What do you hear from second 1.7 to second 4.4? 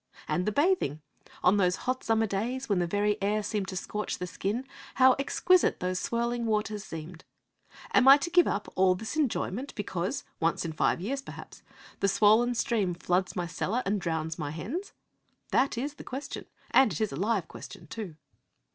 hot summer days when the very air seemed to scorch the